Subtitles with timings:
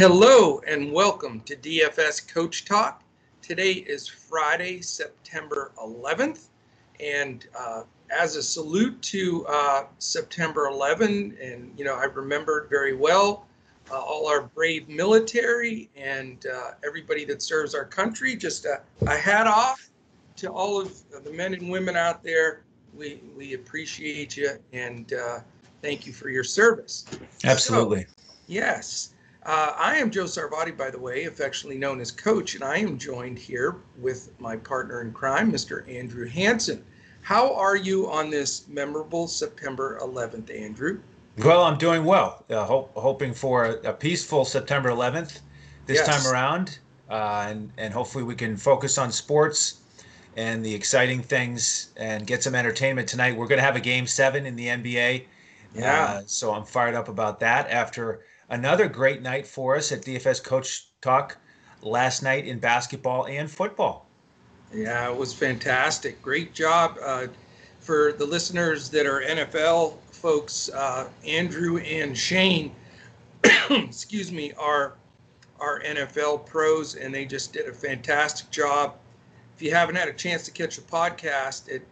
[0.00, 3.02] Hello and welcome to DFS Coach Talk.
[3.42, 6.46] Today is Friday, September 11th,
[7.00, 12.94] and uh, as a salute to uh, September 11, and you know I remembered very
[12.94, 13.44] well
[13.90, 18.34] uh, all our brave military and uh, everybody that serves our country.
[18.36, 19.90] Just a, a, hat off
[20.36, 22.62] to all of the men and women out there.
[22.96, 25.40] We we appreciate you and uh,
[25.82, 27.04] thank you for your service.
[27.44, 28.04] Absolutely.
[28.04, 28.14] So,
[28.46, 29.12] yes.
[29.44, 32.98] Uh, I am Joe Sarvadi, by the way, affectionately known as Coach, and I am
[32.98, 35.88] joined here with my partner in crime, Mr.
[35.88, 36.84] Andrew Hanson.
[37.22, 41.00] How are you on this memorable September 11th, Andrew?
[41.38, 42.44] Well, I'm doing well.
[42.50, 45.40] Uh, hope, hoping for a, a, peaceful September 11th
[45.86, 46.06] this yes.
[46.06, 46.78] time around,
[47.08, 49.80] uh, and and hopefully we can focus on sports
[50.36, 53.36] and the exciting things and get some entertainment tonight.
[53.36, 55.24] We're going to have a game seven in the NBA.
[55.74, 56.04] Yeah.
[56.04, 58.20] Uh, so I'm fired up about that after
[58.50, 61.38] another great night for us at DFS Coach Talk
[61.82, 64.06] last night in basketball and football.
[64.74, 66.20] Yeah, it was fantastic.
[66.20, 66.98] Great job.
[67.02, 67.28] Uh,
[67.80, 72.72] for the listeners that are NFL folks, uh, Andrew and Shane,
[73.70, 74.94] excuse me, are
[75.58, 78.96] are NFL pros, and they just did a fantastic job.
[79.56, 81.86] If you haven't had a chance to catch the podcast, it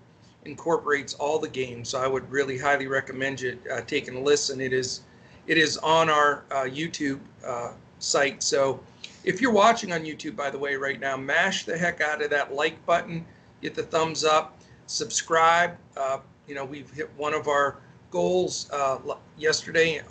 [0.44, 1.90] incorporates all the games.
[1.90, 4.60] So I would really highly recommend you uh, taking a listen.
[4.60, 5.02] It is
[5.48, 8.42] it is on our uh, YouTube uh, site.
[8.42, 8.80] So
[9.24, 12.30] if you're watching on YouTube, by the way, right now, mash the heck out of
[12.30, 13.24] that like button,
[13.62, 15.76] get the thumbs up, subscribe.
[15.96, 17.78] Uh, you know, we've hit one of our
[18.10, 18.98] goals uh,
[19.38, 20.02] yesterday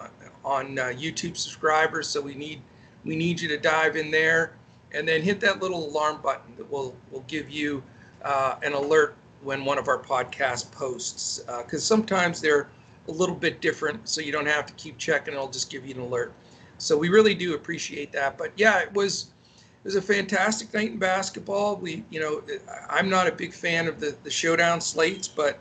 [0.43, 2.61] on uh, YouTube subscribers, so we need
[3.05, 4.53] we need you to dive in there
[4.91, 7.83] and then hit that little alarm button that will will give you
[8.23, 12.69] uh, an alert when one of our podcast posts because sometimes they're
[13.07, 15.33] a little bit different, so you don't have to keep checking.
[15.33, 16.33] It'll just give you an alert.
[16.77, 18.37] So we really do appreciate that.
[18.37, 21.77] But yeah, it was it was a fantastic night in basketball.
[21.77, 22.43] We, you know,
[22.89, 25.59] I'm not a big fan of the the showdown slates, but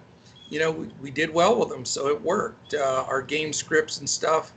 [0.48, 2.74] you know, we, we did well with them, so it worked.
[2.74, 4.52] Uh, our game scripts and stuff,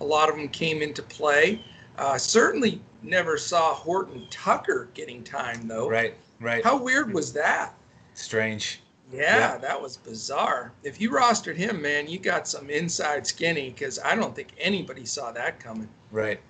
[0.00, 1.64] a lot of them came into play.
[1.98, 5.88] Uh, certainly never saw Horton Tucker getting time though.
[5.88, 6.64] Right, right.
[6.64, 7.74] How weird was that?
[8.14, 8.81] Strange.
[9.12, 10.72] Yeah, yeah, that was bizarre.
[10.82, 15.04] If you rostered him, man, you got some inside skinny because I don't think anybody
[15.04, 15.88] saw that coming.
[16.10, 16.40] Right.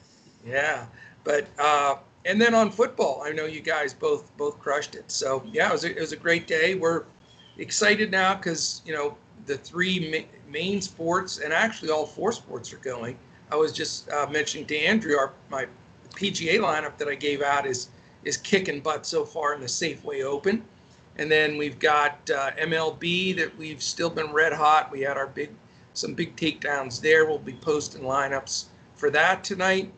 [0.47, 0.87] Yeah,
[1.25, 5.11] but uh, and then on football, I know you guys both both crushed it.
[5.11, 6.75] So yeah, it was a, it was a great day.
[6.75, 7.05] We're
[7.59, 12.73] excited now because you know the three ma- main sports and actually all four sports
[12.73, 13.19] are going.
[13.51, 15.67] I was just uh, mentioning to Andrew, our my
[16.15, 17.89] PGA lineup that I gave out is
[18.25, 20.65] is kicking butt so far in the Safeway Open.
[21.17, 24.91] And then we've got uh, MLB that we've still been red hot.
[24.91, 25.51] We had our big,
[25.93, 27.27] some big takedowns there.
[27.27, 29.93] We'll be posting lineups for that tonight.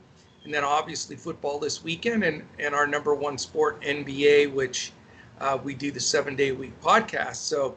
[0.44, 4.92] And then obviously football this weekend and, and our number one sport, NBA, which
[5.40, 7.36] uh, we do the seven day week podcast.
[7.36, 7.76] So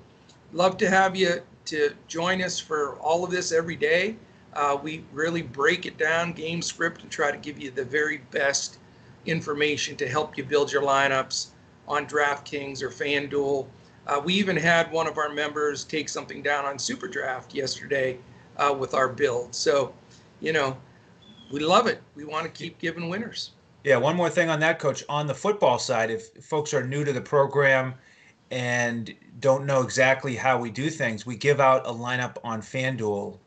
[0.52, 4.16] love to have you to join us for all of this every day.
[4.54, 8.18] Uh, we really break it down, game script, and try to give you the very
[8.32, 8.80] best
[9.26, 11.48] information to help you build your lineups
[11.88, 13.68] on DraftKings or FanDuel.
[14.08, 18.18] Uh, we even had one of our members take something down on SuperDraft yesterday
[18.58, 19.54] uh, with our build.
[19.54, 19.94] So,
[20.40, 20.78] you know,
[21.52, 22.02] we love it.
[22.16, 23.52] We want to keep giving winners.
[23.84, 25.04] Yeah, one more thing on that, coach.
[25.08, 27.94] On the football side, if folks are new to the program
[28.52, 33.38] and don't know exactly how we do things, we give out a lineup on FanDuel.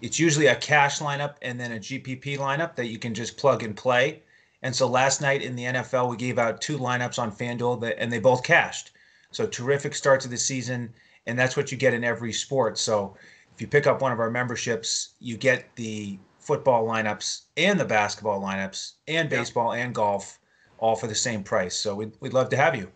[0.00, 3.62] It's usually a cash lineup and then a GPP lineup that you can just plug
[3.62, 4.22] and play.
[4.64, 8.00] And so last night in the NFL, we gave out two lineups on FanDuel, that,
[8.00, 8.92] and they both cashed.
[9.30, 10.90] So terrific start to the season,
[11.26, 12.78] and that's what you get in every sport.
[12.78, 13.14] So
[13.54, 17.84] if you pick up one of our memberships, you get the football lineups and the
[17.84, 20.38] basketball lineups and baseball and golf
[20.78, 21.76] all for the same price.
[21.76, 22.90] So we'd, we'd love to have you.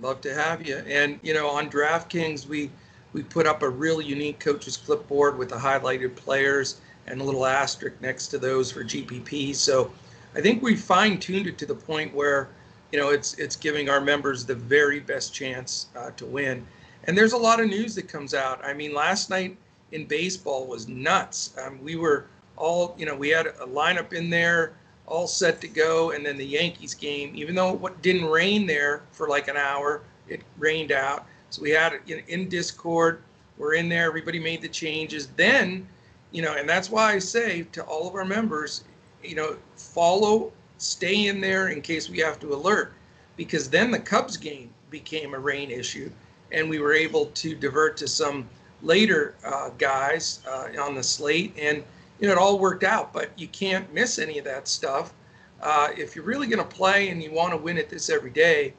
[0.00, 0.78] Love to have you.
[0.88, 2.70] And, you know, on DraftKings, we,
[3.12, 7.44] we put up a really unique coach's clipboard with the highlighted players and a little
[7.44, 9.54] asterisk next to those for GPP.
[9.54, 9.92] So
[10.34, 12.48] I think we fine tuned it to the point where,
[12.90, 16.66] you know, it's it's giving our members the very best chance uh, to win.
[17.04, 18.64] And there's a lot of news that comes out.
[18.64, 19.56] I mean, last night
[19.90, 21.54] in baseball was nuts.
[21.62, 22.26] Um, we were
[22.56, 24.72] all, you know, we had a lineup in there
[25.06, 29.02] all set to go, and then the Yankees game, even though it didn't rain there
[29.10, 31.26] for like an hour, it rained out.
[31.50, 33.20] So we had it in Discord.
[33.58, 34.06] We're in there.
[34.06, 35.26] Everybody made the changes.
[35.36, 35.86] Then,
[36.30, 38.84] you know, and that's why I say to all of our members,
[39.22, 42.92] you know, follow, stay in there in case we have to alert,
[43.36, 46.10] because then the Cubs game became a rain issue,
[46.50, 48.48] and we were able to divert to some
[48.82, 51.82] later uh, guys uh, on the slate, and
[52.20, 53.12] you know it all worked out.
[53.12, 55.14] But you can't miss any of that stuff
[55.62, 58.30] uh, if you're really going to play and you want to win at this every
[58.30, 58.74] day,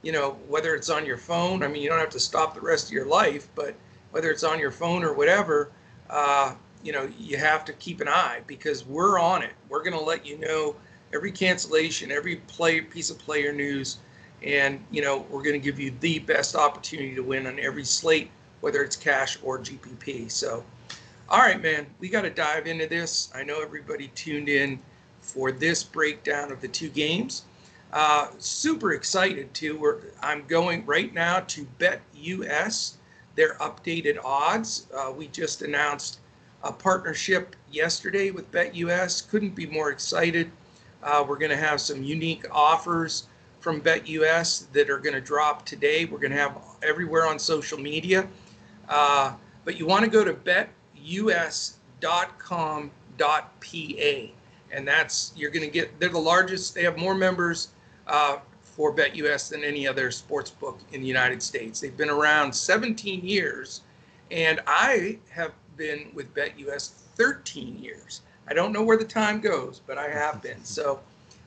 [0.00, 2.60] you know, whether it's on your phone, I mean, you don't have to stop the
[2.60, 3.74] rest of your life, but
[4.10, 5.70] whether it's on your phone or whatever,
[6.10, 9.52] uh, you know, you have to keep an eye because we're on it.
[9.68, 10.76] We're going to let you know
[11.14, 13.98] every cancellation, every play piece of player news,
[14.42, 17.84] and you know, we're going to give you the best opportunity to win on every
[17.84, 18.30] slate,
[18.60, 20.30] whether it's cash or GPP.
[20.30, 20.64] So,
[21.28, 23.30] all right, man, we got to dive into this.
[23.34, 24.80] I know everybody tuned in
[25.20, 27.44] for this breakdown of the two games.
[27.92, 29.76] Uh, super excited too.
[29.76, 32.96] We're, I'm going right now to Bet US.
[33.34, 34.86] their updated odds.
[34.94, 36.18] Uh, we just announced
[36.64, 39.28] a partnership yesterday with BetUS.
[39.28, 40.50] Couldn't be more excited.
[41.02, 43.26] Uh, we're going to have some unique offers
[43.60, 46.04] from BetUS that are going to drop today.
[46.04, 48.28] We're going to have everywhere on social media.
[48.88, 51.76] Uh, but you want to go to betus.com.pa
[54.72, 57.68] and that's you're going to get they're the largest they have more members
[58.08, 62.52] uh, for betus than any other sports book in the united states they've been around
[62.52, 63.82] 17 years
[64.30, 69.80] and i have been with betus 13 years i don't know where the time goes
[69.86, 71.00] but i have been so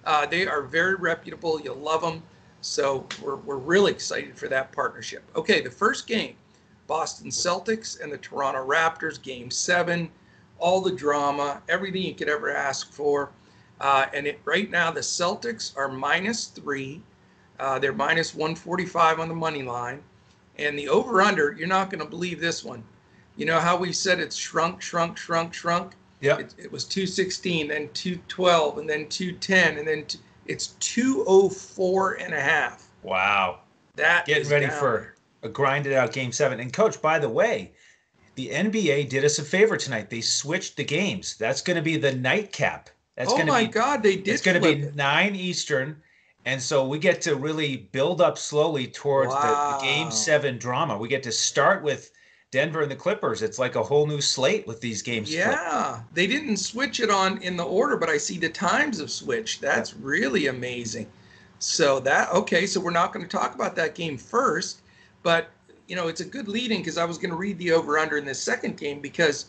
[0.06, 2.22] uh, they are very reputable you'll love them
[2.62, 6.36] so we're, we're really excited for that partnership okay the first game
[6.88, 10.10] boston celtics and the toronto raptors game seven
[10.60, 13.32] all the drama, everything you could ever ask for.
[13.82, 17.02] Uh, and it, right now, the Celtics are minus three.
[17.60, 20.02] Uh, they're minus 145 on the money line.
[20.58, 22.84] And the over under, you're not going to believe this one.
[23.36, 25.94] You know how we said it's shrunk, shrunk, shrunk, shrunk?
[26.22, 26.38] Yeah.
[26.38, 30.06] It, it, was 216, then 212, and then 210, and then
[30.46, 32.88] it's 204 and a half.
[33.04, 33.60] Wow.
[33.96, 34.80] That Getting ready down.
[34.80, 36.60] for a grinded out game seven.
[36.60, 37.72] And, coach, by the way,
[38.36, 40.10] the NBA did us a favor tonight.
[40.10, 41.38] They switched the games.
[41.38, 42.90] That's going to be the nightcap.
[43.16, 44.28] That's oh going to my be, God, they did.
[44.28, 44.96] It's going to be it.
[44.96, 46.02] nine Eastern,
[46.44, 49.78] and so we get to really build up slowly towards wow.
[49.78, 50.98] the, the, Game Seven drama.
[50.98, 52.12] We get to start with
[52.56, 53.42] Denver and the Clippers.
[53.42, 55.30] It's like a whole new slate with these games.
[55.30, 56.16] Yeah, flipped.
[56.16, 59.60] they didn't switch it on in the order, but I see the times have switched.
[59.60, 60.00] That's yeah.
[60.00, 61.12] really amazing.
[61.60, 64.84] So that okay, so we're not going to talk about that game first,
[65.22, 65.50] but
[65.90, 68.18] you know, it's a good leading because I was going to read the over under
[68.18, 69.48] in this second game because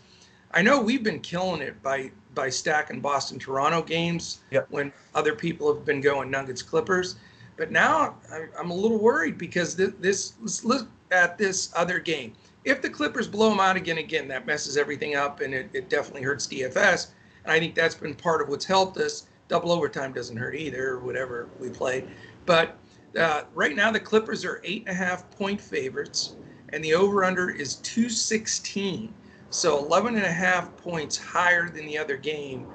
[0.50, 4.66] I know we've been killing it by by stacking Boston Toronto games yep.
[4.70, 7.14] when other people have been going Nuggets Clippers.
[7.56, 8.16] But now
[8.58, 12.34] I'm a little worried because this, this let's look at this other game.
[12.66, 15.88] If the Clippers blow them out again, again, that messes everything up and it, it
[15.88, 17.10] definitely hurts DFS.
[17.44, 19.28] And I think that's been part of what's helped us.
[19.46, 22.08] Double overtime doesn't hurt either, or whatever we played.
[22.44, 22.76] But
[23.16, 26.34] uh, right now, the Clippers are eight and a half point favorites,
[26.70, 29.14] and the over under is 216.
[29.50, 32.66] So 11 and a half points higher than the other game.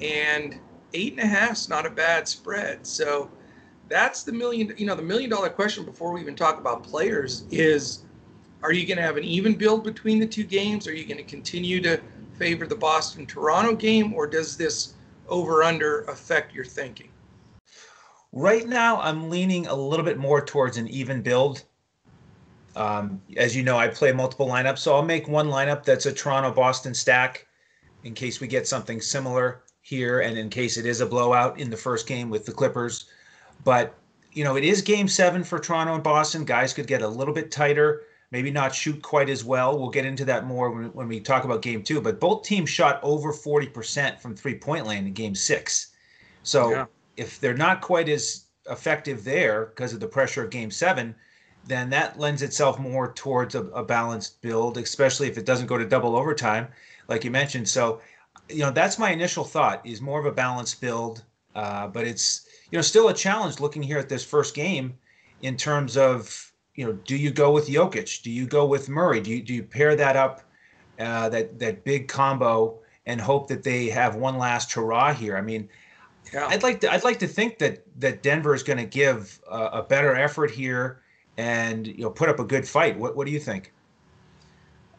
[0.00, 0.58] And
[0.94, 2.86] eight and a half is not a bad spread.
[2.86, 3.30] So
[3.90, 7.44] that's the million, you know, the million dollar question before we even talk about players
[7.50, 8.04] is
[8.64, 10.88] are you going to have an even build between the two games?
[10.88, 12.00] Are you going to continue to
[12.38, 14.94] favor the Boston Toronto game, or does this
[15.28, 17.10] over under affect your thinking?
[18.32, 21.62] Right now, I'm leaning a little bit more towards an even build.
[22.74, 26.12] Um, as you know, I play multiple lineups, so I'll make one lineup that's a
[26.12, 27.46] Toronto Boston stack
[28.02, 31.68] in case we get something similar here and in case it is a blowout in
[31.68, 33.10] the first game with the Clippers.
[33.62, 33.94] But,
[34.32, 36.46] you know, it is game seven for Toronto and Boston.
[36.46, 38.04] Guys could get a little bit tighter,
[38.34, 39.78] maybe not shoot quite as well.
[39.78, 42.00] We'll get into that more when, when we talk about game two.
[42.00, 45.92] But both teams shot over 40% from three point land in game six.
[46.42, 46.86] So, yeah
[47.16, 51.14] if they're not quite as effective there because of the pressure of game seven,
[51.66, 55.78] then that lends itself more towards a, a, balanced build, especially if it doesn't go
[55.78, 56.68] to double overtime,
[57.08, 57.68] like you mentioned.
[57.68, 58.00] So,
[58.48, 61.24] you know, that's my initial thought is more of a balanced build,
[61.54, 64.98] uh, but it's you know still a challenge looking here at this first game
[65.42, 69.20] in terms of you know do you go with Jokic, do you go with Murray,
[69.20, 70.42] do you do you pair that up
[70.98, 75.36] uh, that that big combo and hope that they have one last hurrah here?
[75.36, 75.68] I mean,
[76.32, 76.46] yeah.
[76.46, 79.66] I'd like to I'd like to think that that Denver is going to give a,
[79.66, 81.00] a, better effort here
[81.36, 82.98] and you know put up a good fight.
[82.98, 83.72] What what do you think?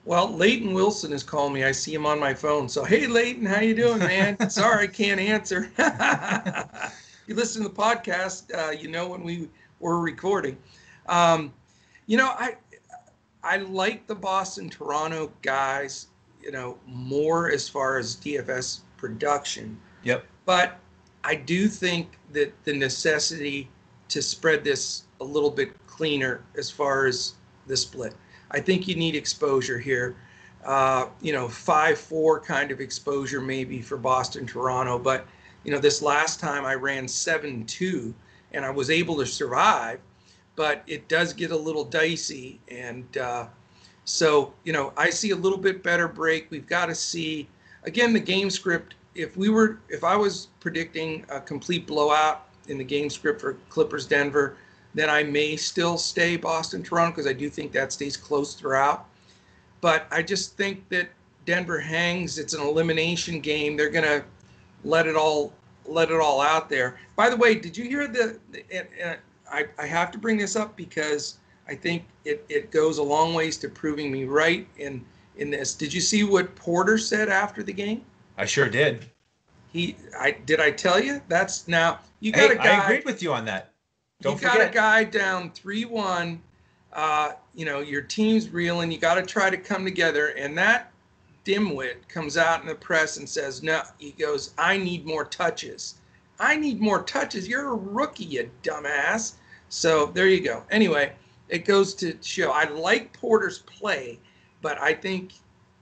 [0.06, 1.64] Well, Leighton Wilson is calling me.
[1.64, 2.70] I see him on my phone.
[2.70, 4.50] So hey, Leighton, how you doing, man?
[4.50, 5.72] Sorry, I can't answer.
[7.28, 10.58] you listen to the podcast, uh, you know when we were recording.
[11.08, 11.54] Um,
[12.08, 12.56] you know, I
[13.44, 16.08] I like the Boston Toronto guys.
[16.42, 19.80] You know more as far as DFS production.
[20.04, 20.26] Yep.
[20.46, 20.80] But
[21.24, 23.70] I do think that the necessity
[24.10, 27.34] to spread this a little bit cleaner as far as
[27.66, 28.14] the split.
[28.52, 30.16] I think you need exposure here.
[30.64, 35.28] Uh, you know, five four kind of exposure maybe for Boston, Toronto, but
[35.64, 38.14] You know, this last time I ran 7 2
[38.54, 40.00] and I was able to survive,
[40.56, 42.60] but it does get a little dicey.
[42.70, 43.48] And uh,
[44.06, 46.50] so, you know, I see a little bit better break.
[46.50, 47.48] We've got to see,
[47.84, 48.96] again, the game script.
[49.16, 53.54] If we were, if I was predicting a complete blowout in the game script for
[53.70, 54.58] Clippers Denver,
[54.94, 59.08] then I may still stay Boston Toronto because I do think that stays close throughout.
[59.82, 61.10] But I just think that
[61.46, 62.40] Denver hangs.
[62.40, 63.78] It's an elimination game.
[63.78, 64.24] They're gonna
[64.84, 65.54] let it all
[65.86, 66.98] let it all out there.
[67.16, 68.40] By the way, did you hear the?
[68.52, 69.18] the
[69.52, 71.38] I I have to bring this up because
[71.68, 75.06] I think it it goes a long ways to proving me right in
[75.38, 75.74] in this.
[75.74, 78.04] Did you see what Porter said after the game?
[78.38, 79.06] I sure did.
[79.72, 81.22] He I did I tell you?
[81.28, 82.80] That's now you got hey, a guy.
[82.80, 83.72] I agreed with you on that.
[84.22, 84.58] Don't you forget.
[84.58, 86.42] got a guy down three one.
[86.94, 88.92] Uh, you know your team's reeling.
[88.92, 90.92] You got to try to come together, and that
[91.44, 95.96] dimwit comes out in the press and says, "No," he goes, "I need more touches.
[96.40, 97.48] I need more touches.
[97.48, 99.34] You're a rookie, you dumbass."
[99.70, 100.64] So there you go.
[100.72, 101.14] Anyway,
[101.50, 104.20] it goes to show I like Porter's play,
[104.62, 105.34] but I think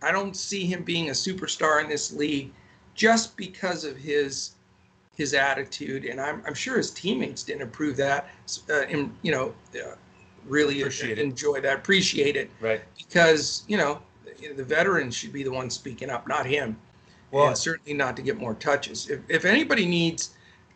[0.02, 2.52] I don't see him being a superstar in this league
[2.94, 4.52] just because of his
[5.16, 8.30] his attitude, and I'm, I'm sure his teammates didn't approve that.
[8.68, 9.96] Uh, and, you know, uh,
[10.48, 11.62] really appreciate enjoy it.
[11.62, 12.82] that, appreciate it, right?
[12.98, 14.02] Because you know,
[14.56, 16.78] the veterans should be the ones speaking up, not him.
[17.32, 19.10] Well, and certainly not to get more touches.
[19.10, 20.32] If if anybody needs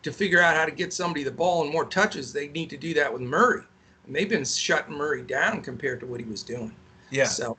[0.08, 2.76] to figure out how to get somebody the ball and more touches, they need to
[2.76, 3.62] do that with Murray.
[4.06, 6.74] And they've been shutting Murray down compared to what he was doing.
[7.10, 7.26] Yeah.
[7.26, 7.56] So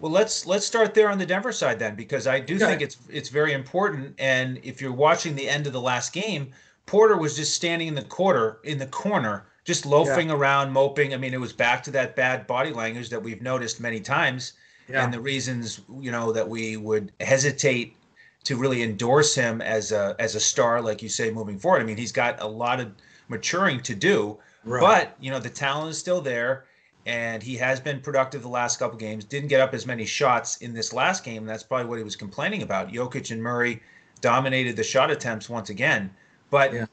[0.00, 2.66] well, let's let's start there on the Denver side then, because I do okay.
[2.66, 4.14] think it's it's very important.
[4.18, 6.52] And if you're watching the end of the last game,
[6.86, 10.34] Porter was just standing in the quarter in the corner, just loafing yeah.
[10.34, 11.14] around, moping.
[11.14, 14.54] I mean, it was back to that bad body language that we've noticed many times,
[14.88, 15.04] yeah.
[15.04, 17.96] and the reasons you know that we would hesitate
[18.44, 21.82] to really endorse him as a as a star, like you say, moving forward.
[21.82, 22.92] I mean, he's got a lot of
[23.28, 24.80] maturing to do, right.
[24.80, 26.64] but you know the talent is still there
[27.06, 29.24] and he has been productive the last couple games.
[29.24, 31.46] Didn't get up as many shots in this last game.
[31.46, 32.92] That's probably what he was complaining about.
[32.92, 33.80] Jokic and Murray
[34.20, 36.10] dominated the shot attempts once again.
[36.50, 36.86] But yeah.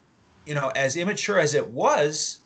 [0.45, 2.39] you know, as immature as it was,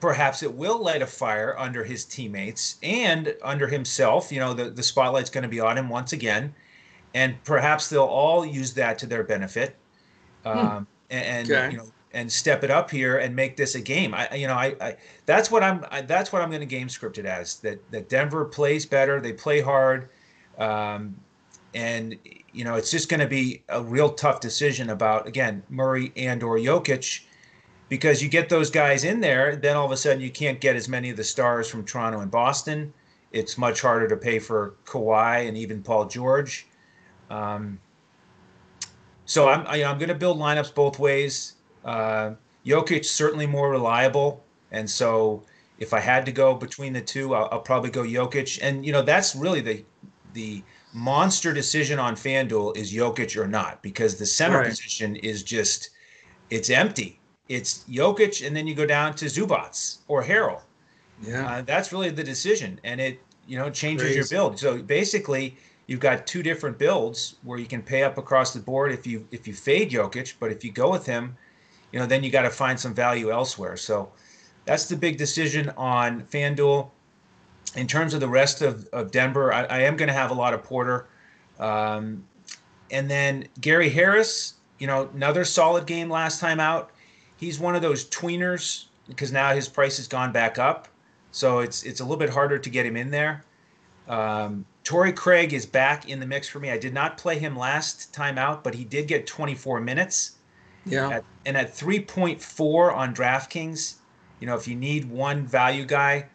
[0.00, 4.32] perhaps it will light a fire under his teammates and under himself.
[4.32, 6.54] You know, the, the spotlight's going to be on him once again.
[7.14, 9.76] And perhaps they'll all use that to their benefit.
[10.44, 10.58] Hmm.
[10.58, 11.70] Um, and, okay.
[11.70, 14.14] you know, and step it up here and make this a game.
[14.14, 16.88] I, you know, I, I that's what I'm, I, that's what I'm going to game
[16.88, 17.56] script it as.
[17.60, 20.10] That that Denver plays better, they play hard,
[20.58, 21.16] um,
[21.72, 22.18] and
[22.52, 26.42] you know, it's just going to be a real tough decision about again Murray and
[26.42, 27.24] or Jokic,
[27.88, 30.76] because you get those guys in there, then all of a sudden you can't get
[30.76, 32.92] as many of the stars from Toronto and Boston.
[33.32, 36.66] It's much harder to pay for Kawhi and even Paul George.
[37.32, 37.80] Um,
[39.24, 41.54] so I'm I, am i am going to build lineups both ways.
[41.84, 42.32] Uh,
[42.66, 45.42] Jokic certainly more reliable, and so
[45.78, 48.58] if I had to go between the two, I'll, I'll, probably go Jokic.
[48.62, 49.84] And you know that's really the
[50.34, 50.62] the
[50.92, 54.68] monster decision on FanDuel is Jokic or not because the center right.
[54.68, 55.90] position is just
[56.50, 57.18] it's empty.
[57.48, 60.60] It's Jokic, and then you go down to Zubac or Harrell.
[61.22, 64.16] Yeah, uh, that's really the decision, and it you know changes Crazy.
[64.18, 64.58] your build.
[64.58, 68.92] So basically, you've got two different builds where you can pay up across the board
[68.92, 71.36] if you if you fade Jokic, but if you go with him
[71.92, 73.76] you know, then you got to find some value elsewhere.
[73.76, 74.10] So
[74.64, 76.90] that's the big decision on FanDuel.
[77.76, 80.34] In terms of the rest of, of Denver, I, I am going to have a
[80.34, 81.06] lot of Porter.
[81.58, 82.24] Um,
[82.90, 86.90] and then Gary Harris, you know, another solid game last time out.
[87.36, 90.88] He's one of those tweeners because now his price has gone back up.
[91.30, 93.42] So it's it's a little bit harder to get him in there.
[94.06, 96.70] Um, Torrey Craig is back in the mix for me.
[96.70, 100.32] I did not play him last time out, but he did get 24 minutes.
[100.84, 101.08] Yeah.
[101.08, 103.94] At, and at 3.4 on DraftKings,
[104.40, 106.26] you know, if you need one value guy,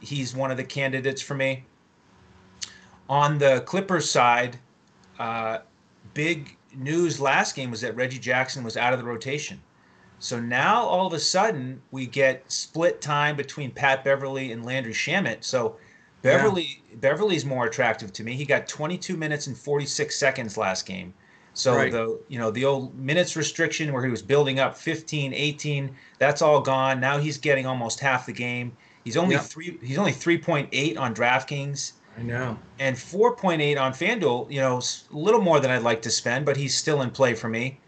[0.00, 1.64] he's one of the candidates for me.
[3.08, 4.58] On the Clippers side,
[5.18, 5.58] uh,
[6.14, 9.60] big news last game was that Reggie Jackson was out of the rotation.
[10.18, 14.92] So now all of a sudden we get split time between Pat Beverley and Landry
[14.92, 15.44] Shamet.
[15.44, 15.76] So
[16.22, 16.96] Beverley yeah.
[17.00, 18.34] Beverley's more attractive to me.
[18.34, 21.12] He got 22 minutes and 46 seconds last game.
[21.54, 21.92] So right.
[21.92, 26.40] the you know the old minutes restriction where he was building up 15, 18, that's
[26.40, 26.98] all gone.
[27.00, 28.74] Now he's getting almost half the game.
[29.04, 29.44] He's only yep.
[29.44, 29.78] three.
[29.82, 31.92] He's only 3.8 on DraftKings.
[32.16, 32.58] I know.
[32.78, 34.50] And 4.8 on FanDuel.
[34.50, 37.34] You know, a little more than I'd like to spend, but he's still in play
[37.34, 37.80] for me.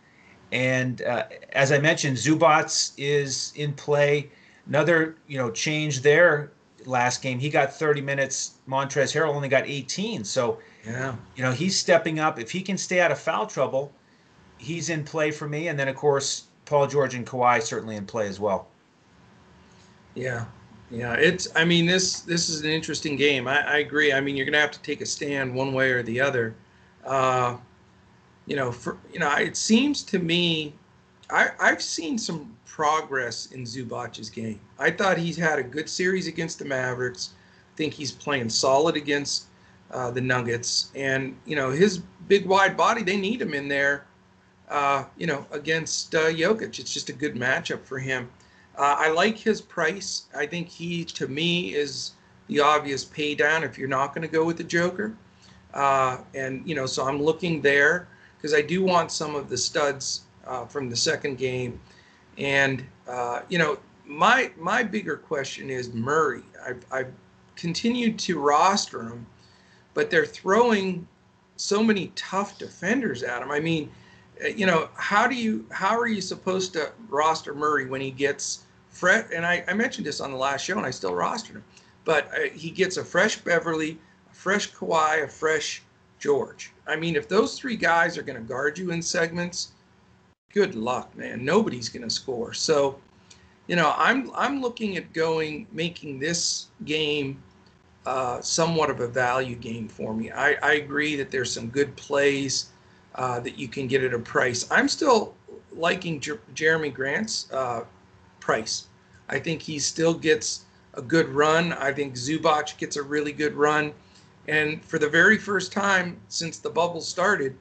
[0.52, 4.30] And uh, as I mentioned, Zubac is in play.
[4.66, 6.52] Another you know change there.
[6.86, 8.54] Last game he got 30 minutes.
[8.68, 10.24] Montrezl Harrell only got 18.
[10.24, 11.16] So yeah.
[11.36, 12.38] You know, he's stepping up.
[12.38, 13.92] If he can stay out of foul trouble,
[14.58, 18.06] he's in play for me, and then of course Paul George and Kawhi certainly in
[18.06, 18.68] play as well.
[20.14, 20.44] Yeah,
[20.90, 21.14] yeah.
[21.14, 21.48] It's.
[21.56, 23.48] I mean, this this is an interesting game.
[23.48, 24.12] I, I agree.
[24.12, 26.54] I mean, you're gonna have to take a stand one way or the other.
[27.04, 27.56] Uh,
[28.46, 30.74] you know, for you know, it seems to me,
[31.30, 34.58] I I've seen some progress in Zubac's game.
[34.80, 37.30] I thought he's had a good series against the Mavericks.
[37.72, 39.44] I think he's playing solid against
[39.92, 44.06] uh, the Nuggets, and you know, his big wide body, they need him in there.
[44.68, 48.28] Uh, you know, against uh, Jokic, it's just a good matchup for him.
[48.76, 50.24] Uh, I like his price.
[50.34, 52.12] I think he, to me, is
[52.48, 55.14] the obvious pay down if you're not going to go with the Joker.
[55.74, 59.56] Uh, and, you know, so I'm looking there because I do want some of the
[59.56, 61.80] studs uh, from the second game.
[62.38, 66.42] And, uh, you know, my my bigger question is Murray.
[66.66, 67.12] I've, I've
[67.56, 69.26] continued to roster him,
[69.94, 71.06] but they're throwing
[71.56, 73.50] so many tough defenders at him.
[73.50, 73.90] I mean,
[74.44, 78.10] uh, you know, how do you how are you supposed to roster Murray when he
[78.10, 79.26] gets fresh?
[79.34, 81.64] And I, I mentioned this on the last show, and I still rostered him,
[82.04, 83.98] but uh, he gets a fresh Beverley,
[84.30, 85.82] a fresh Kawhi, a fresh
[86.18, 86.72] George.
[86.86, 89.72] I mean, if those three guys are going to guard you in segments,
[90.54, 91.44] good luck, man.
[91.44, 92.54] Nobody's going to score.
[92.54, 92.98] So,
[93.66, 97.42] you know, I'm I'm looking at going making this game
[98.06, 100.30] uh, somewhat of a value game for me.
[100.30, 102.70] I, I agree that there's some good plays
[103.16, 104.70] uh, that you can get at a price.
[104.70, 105.34] I'm still
[105.72, 107.84] liking Jer- Jerami Grant's uh,
[108.40, 108.88] price.
[109.28, 111.72] I think he still gets a good run.
[111.72, 113.92] I think Zubac gets a really good run.
[114.46, 117.56] And for the very first time since the bubble started,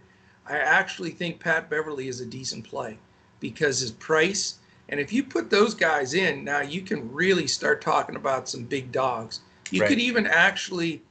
[0.47, 2.97] I actually think Pat Beverley is a decent play
[3.39, 4.59] because his price.
[4.89, 8.63] And if you put those guys in, now you can really start talking about some
[8.63, 9.41] big dogs.
[9.71, 9.87] You right.
[9.87, 11.01] could even actually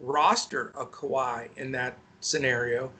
[0.00, 2.90] roster a Kawhi in that scenario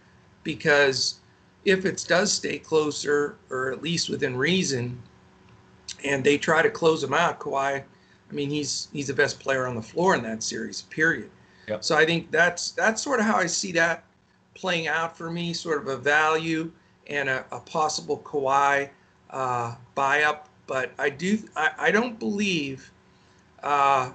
[0.44, 1.16] because
[1.64, 5.00] if it does stay closer or at least within reason,
[6.04, 7.82] and they try to close him out, Kawhi,
[8.30, 10.82] I mean, he's he's the best player on the floor in that series.
[10.82, 11.30] Period.
[11.66, 11.84] Yep.
[11.84, 14.04] So I think that's that's sort of how I see that
[14.58, 16.70] playing out for me, sort of a value
[17.06, 18.90] and a, a possible Kawhi
[19.30, 20.48] uh, buy up.
[20.66, 22.90] But I do I, I don't believe,
[23.62, 24.10] uh,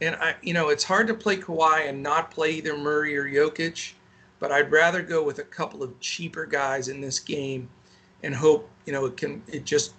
[0.00, 3.24] and I you know it's hard to play Kawhi and not play either Murray or
[3.24, 3.94] Jokic
[4.38, 7.68] but I'd rather go with a couple of cheaper guys in this game
[8.22, 9.94] and hope you know it can it just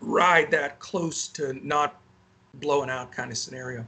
[0.00, 2.00] ride that close to not
[2.54, 3.84] blowing out kind of scenario.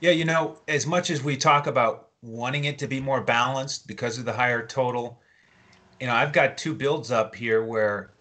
[0.00, 3.86] Yeah, you know, as much as we talk about wanting it to be more balanced
[3.86, 5.20] because of the higher total,
[6.00, 8.12] you know, I've got two builds up here where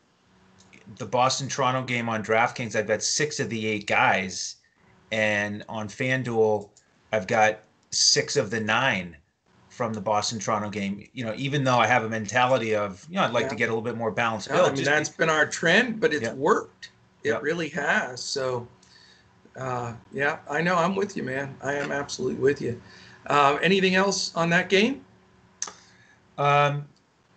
[0.97, 4.57] the Boston Toronto game on DraftKings, I've got six of the eight guys,
[5.11, 6.69] and on FanDuel,
[7.11, 7.59] I've got
[7.91, 9.15] six of the nine
[9.69, 11.07] from the Boston Toronto game.
[11.13, 13.49] You know, even though I have a mentality of, you know, I'd like yeah.
[13.49, 14.69] to get a little bit more balanced build.
[14.69, 16.33] I mean, that's been our trend, but it's yeah.
[16.33, 16.91] worked.
[17.23, 17.39] It yeah.
[17.41, 18.21] really has.
[18.21, 18.67] So,
[19.55, 20.75] uh, yeah, I know.
[20.75, 21.55] I'm with you, man.
[21.61, 22.81] I am absolutely with you.
[23.27, 25.05] Uh, anything else on that game?
[26.37, 26.85] Um,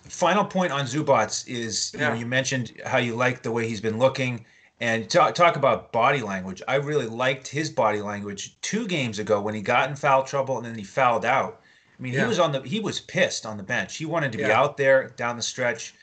[0.08, 3.80] final point on Zubac is you know you mentioned how you like the way he's
[3.80, 4.44] been looking
[4.80, 6.62] and talk talk about body language.
[6.68, 10.58] I really liked his body language two games ago when he got in foul trouble
[10.58, 11.60] and then he fouled out.
[11.98, 12.22] I mean, yeah.
[12.22, 13.96] he was on the he was pissed on the bench.
[13.96, 15.94] He wanted to be out there down the stretch,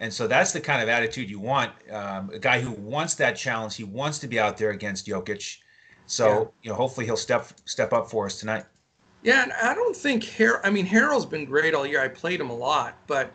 [0.00, 1.72] and so that's the kind of attitude you want.
[1.90, 3.76] Um, a guy who wants that challenge.
[3.76, 5.58] He wants to be out there against Jokic.
[6.06, 6.44] So yeah.
[6.62, 8.64] you know, hopefully he'll step step up for us tonight.
[9.24, 12.00] Yeah, and I don't think Har- I mean Harrell's been great all year.
[12.00, 13.32] I played him a lot, but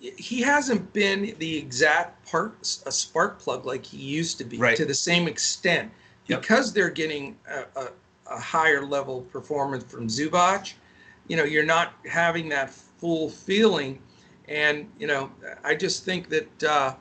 [0.00, 2.54] he hasn't been the exact part
[2.86, 4.76] a spark plug like he used to be right.
[4.76, 5.92] to the same extent
[6.26, 6.40] yep.
[6.40, 7.88] because they're getting a, a,
[8.30, 10.72] a, higher level performance from Zubac
[11.28, 14.00] you know you're not having that full feeling
[14.48, 15.30] and you know
[15.64, 16.94] i just think that uh,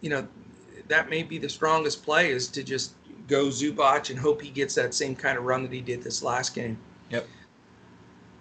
[0.00, 0.26] you know
[0.88, 2.94] that may be the strongest play is to just
[3.26, 6.22] go Zubac and hope he gets that same kind of run that he did this
[6.22, 6.76] last game.
[7.10, 7.26] Yep.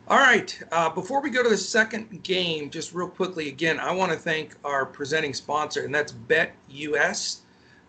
[0.08, 0.60] All right.
[0.72, 4.18] Uh, before we go to the second game, just real quickly, again, I want to
[4.18, 7.40] thank our presenting sponsor, and that's BetUS.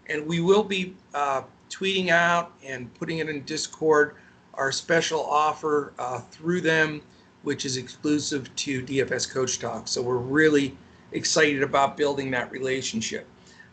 [0.08, 4.16] and we will be uh, tweeting out and putting it in Discord
[4.54, 7.00] our special offer uh, through them,
[7.42, 9.88] which is exclusive to DFS Coach Talk.
[9.88, 10.76] So we're really
[11.12, 13.26] excited about building that relationship.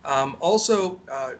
[0.05, 1.33] Um, also, uh,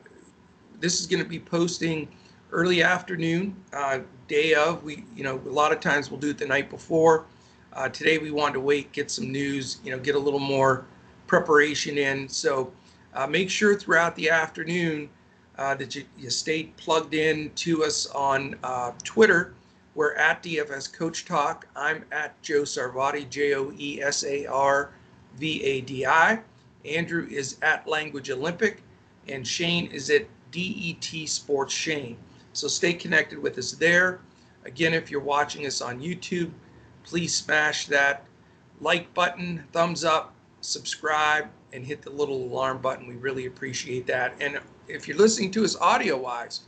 [0.79, 2.07] this is going to be posting
[2.51, 4.83] early afternoon, uh, day of.
[4.83, 7.25] We, you know, a lot of times we'll do it the night before.
[7.73, 10.85] Uh, today we wanted to wait, get some news, you know, get a little more
[11.27, 12.27] preparation in.
[12.29, 12.71] So
[13.13, 15.09] uh, make sure throughout the afternoon
[15.57, 19.53] uh, that you, you stay plugged in to us on uh, Twitter,
[19.95, 21.67] We're at DFS Coach Talk.
[21.75, 24.91] I'm at Joe Sarvadi, J O E S A R
[25.35, 26.39] V A D I.
[26.85, 28.81] Andrew is at Language Olympic,
[29.27, 32.17] and Shane is at DET Sports Shane.
[32.53, 34.21] So stay connected with us there.
[34.65, 36.51] Again, if you're watching us on YouTube,
[37.03, 38.25] please smash that
[38.81, 43.07] like button, thumbs up, subscribe, and hit the little alarm button.
[43.07, 44.35] We really appreciate that.
[44.39, 46.61] And if you're listening to us audio wise,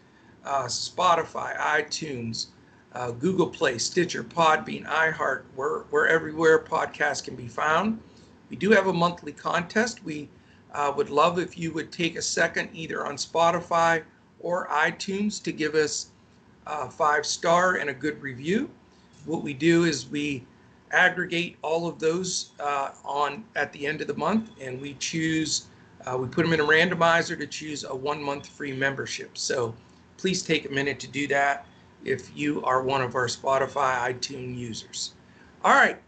[0.46, 2.48] uh, Spotify, iTunes,
[2.94, 8.00] uh, Google Play, Stitcher, Podbean, iHeart, we're, we're everywhere podcasts can be found.
[8.50, 10.04] We do have a monthly contest.
[10.04, 10.30] We
[10.74, 14.04] uh, would love if you would take a second either on Spotify
[14.40, 16.12] or iTunes to give us
[16.68, 18.70] a five star and a good review.
[19.26, 20.46] What we do is we
[20.92, 25.68] aggregate all of those uh, on at the end of the month and we choose
[26.06, 29.38] uh, we put them in a randomizer to choose a one month free membership.
[29.38, 29.76] So
[30.18, 31.66] please take a minute to do that
[32.06, 35.14] if you are one of our spotify itunes users.
[35.64, 36.02] All right.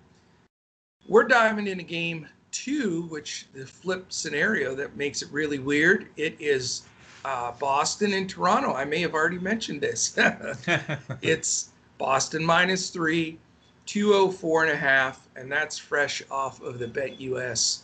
[1.07, 6.07] We're diving in into game two which the flip scenario that makes it really weird
[6.17, 6.83] it is
[7.25, 10.17] uh, boston and toronto i may have already mentioned this
[11.21, 13.37] it's boston minus three
[13.85, 17.81] 204 and a half, and that's fresh off of the BetUS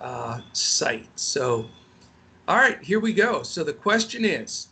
[0.00, 1.08] uh, site.
[1.18, 1.68] So,
[2.48, 3.42] all right, here we go.
[3.42, 4.68] So the question is,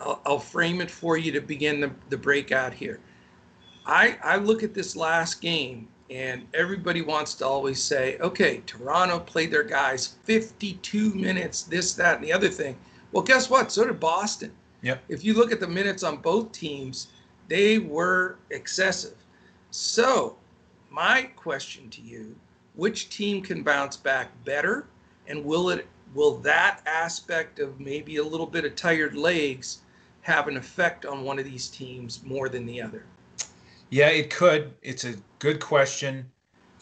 [0.00, 3.00] I'll, I'll frame it for you to begin the, the breakout here.
[3.84, 9.18] I, I look at this last game, and everybody wants to always say, okay, Toronto
[9.18, 12.76] played their guys 52 minutes, this, that, and the other thing.
[13.12, 13.72] Well, guess what?
[13.72, 14.52] So did Boston.
[14.82, 15.02] Yep.
[15.08, 17.08] If you look at the minutes on both teams,
[17.48, 19.14] they were excessive.
[19.70, 20.36] So,
[20.90, 22.36] my question to you,
[22.74, 24.86] which team can bounce back better
[25.28, 29.78] and will it will that aspect of maybe a little bit of tired legs
[30.20, 33.06] have an effect on one of these teams more than the other?
[33.92, 34.72] Yeah, it could.
[34.80, 36.30] It's a good question.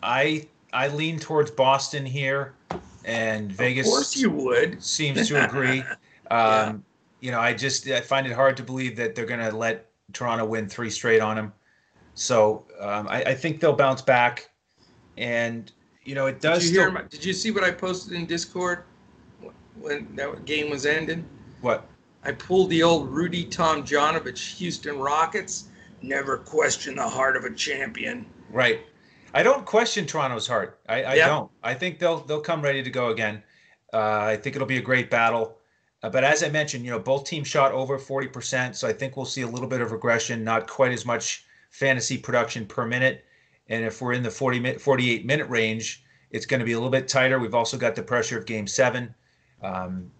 [0.00, 2.54] I I lean towards Boston here,
[3.04, 3.84] and Vegas.
[3.88, 4.80] Of course, you would.
[4.96, 5.82] Seems to agree.
[6.30, 6.66] Yeah.
[6.68, 6.84] um,
[7.18, 9.90] You know, I just I find it hard to believe that they're going to let
[10.12, 11.52] Toronto win three straight on them.
[12.14, 14.48] So um, I, I think they'll bounce back,
[15.18, 15.72] and
[16.04, 16.60] you know it does.
[16.62, 16.88] Did you hear?
[16.90, 18.84] still- My, did you see what I posted in Discord
[19.80, 21.24] when that game was ending?
[21.60, 21.88] what?
[22.22, 25.64] I pulled the old Rudy Tomjanovich Houston Rockets.
[26.02, 28.26] Never question the heart of a champion.
[28.50, 28.80] Right.
[29.34, 30.80] I don't question Toronto's heart.
[30.88, 31.28] I, I Yeah.
[31.28, 31.50] don't.
[31.62, 33.42] I think they'll they'll come ready to go again.
[33.92, 35.58] Uh, I think it'll be a great battle.
[36.02, 39.16] Uh, but as I mentioned, you know, both teams shot over 40%, so I think
[39.16, 43.24] we'll see a little bit of regression, not quite as much fantasy production per minute.
[43.68, 46.76] And if we're in the 40 minute, 48 minute range, it's going to be a
[46.76, 47.38] little bit tighter.
[47.38, 49.14] We've also got the pressure of game seven.
[49.62, 50.10] Um,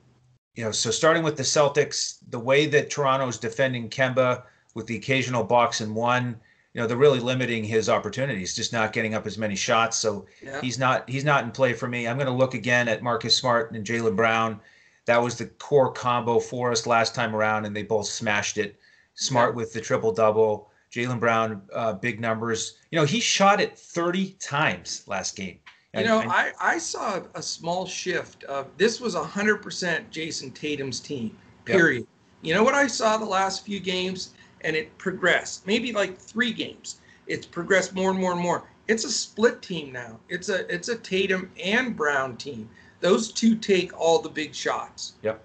[0.54, 4.42] you know, so starting with the Celtics, the way that Toronto is defending Kemba
[4.74, 6.40] with the occasional box and one,
[6.72, 9.96] you know, they're really limiting his opportunities, just not getting up as many shots.
[9.96, 10.61] So Yeah.
[10.61, 12.06] he's not he's not in play for me.
[12.06, 14.61] I'm going to look again at Marcus Smart and Jaylen Brown.
[15.06, 18.78] That was the core combo for us last time around, and they both smashed it.
[19.14, 22.78] Smart with the triple double, Jaylen Brown, uh, big numbers.
[22.90, 25.59] You know, he shot it 30 times last game.
[25.92, 31.37] You know, I, I saw a small shift of this was 100% Jayson Tatum's team,
[31.66, 31.76] Yep.
[31.76, 32.06] period.
[32.42, 34.30] You know what I saw the last few games?
[34.62, 37.01] And it progressed, maybe like three games.
[37.27, 38.64] It's progressed more and more and more.
[38.88, 40.18] It's a split team now.
[40.29, 42.68] It's a it's a Tatum and Brown team.
[43.01, 45.14] Those two take all the big shots.
[45.23, 45.42] Yep.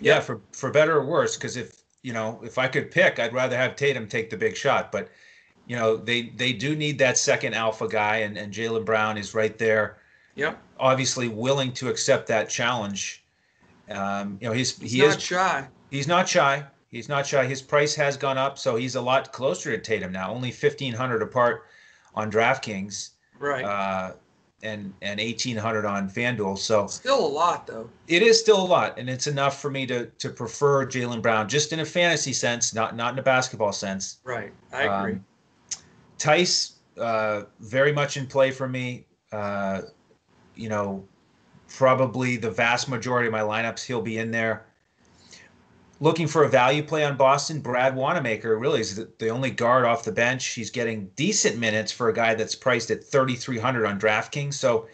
[0.00, 3.32] Yeah, for for better or worse, because if you know, if I could pick, I'd
[3.32, 4.90] rather have Tatum take the big shot.
[4.90, 5.08] But
[5.66, 9.34] you know, they they do need that second alpha guy, and and Jaylen Brown is
[9.34, 9.98] right there,
[10.34, 10.60] Yep.
[10.78, 13.22] obviously willing to accept that challenge.
[13.90, 15.68] Um, you know, he's He's he not is shy.
[15.90, 16.64] he's not shy.
[16.90, 17.44] He's not shy.
[17.46, 20.32] His price has gone up, so he's a lot closer to Tatum now.
[20.32, 21.64] Only fifteen hundred apart
[22.14, 23.64] on DraftKings, Right.
[23.64, 24.14] uh,
[24.64, 26.58] and and eighteen hundred on FanDuel.
[26.58, 27.88] So Still a lot though.
[28.08, 31.48] it is still a lot, and it's enough for me to to prefer Jaylen Brown,
[31.48, 34.18] just in a fantasy sense, not not in a basketball sense.
[34.24, 34.52] Right.
[34.72, 35.12] I agree.
[35.12, 35.24] Um,
[36.18, 39.06] Theis, uh, very much in play for me.
[39.32, 39.82] Uh,
[40.56, 41.04] you know,
[41.68, 44.66] probably the vast majority of my lineups, he'll be in there.
[46.02, 50.02] Looking for a value play on Boston, Brad Wanamaker really is the, only guard off
[50.02, 50.46] the bench.
[50.46, 54.54] He's getting decent minutes for a guy that's priced at 3,300 on DraftKings.
[54.54, 54.88] So,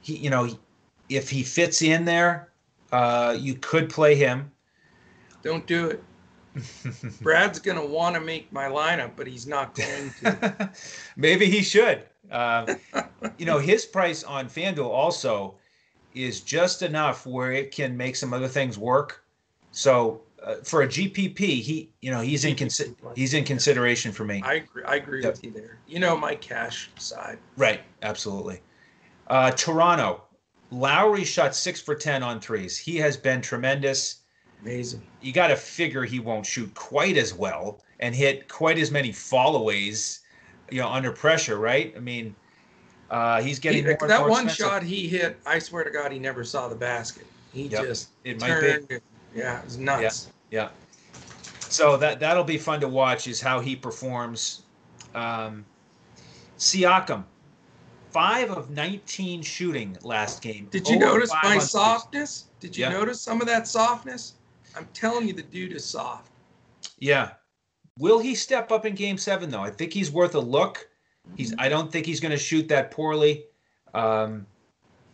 [0.00, 0.48] he, you know,
[1.08, 2.50] if he fits in there,
[2.90, 4.50] uh, you could play him.
[5.42, 6.02] Don't do it.
[7.22, 10.70] Brad's gonna want to make my lineup, but he's not going to.
[11.16, 12.02] Maybe he should.
[12.28, 12.74] Uh,
[13.38, 15.54] you know, his price on FanDuel also
[16.12, 19.24] is just enough where it can make some other things work.
[19.70, 24.24] So uh, for a GPP, he you know he's in consi- he's in consideration for
[24.24, 24.40] me.
[24.44, 24.82] I agree.
[24.84, 25.32] I agree Yep.
[25.34, 25.78] with you there.
[25.86, 27.38] You know my cash side.
[27.56, 28.60] Right, absolutely.
[29.26, 30.24] Uh, Toronto,
[30.70, 32.76] Lowry shot six for ten on threes.
[32.78, 34.16] He has been tremendous.
[34.62, 35.02] Amazing.
[35.20, 39.10] You got to figure he won't shoot quite as well and hit quite as many
[39.10, 40.20] fallaways,
[40.70, 41.92] you know, under pressure, right?
[41.96, 42.34] I mean,
[43.10, 44.56] uh, he's getting He- that one expensive.
[44.56, 47.26] shot he hit, I swear to God, he never saw the basket.
[47.52, 47.82] He Yep.
[47.84, 48.86] just It might be.
[48.88, 49.00] turned.
[49.34, 50.28] Yeah, it's nuts.
[50.50, 50.70] Yeah.
[51.60, 54.62] So that that'll be fun to watch is how he performs.
[55.14, 55.64] Um,
[56.58, 57.24] Siakam,
[58.10, 60.68] five of nineteen shooting last game.
[60.70, 61.70] Did you notice my on threes.
[61.70, 62.44] softness?
[62.58, 62.90] Did you Yeah.
[62.90, 64.34] notice some of that softness?
[64.76, 66.30] I'm telling you, the dude is soft.
[66.98, 67.30] Yeah.
[67.98, 69.62] Will he step up in Game Seven though?
[69.62, 70.88] I think he's worth a look.
[71.36, 71.54] He's.
[71.58, 73.44] I don't think he's going to shoot that poorly.
[73.94, 74.46] Um,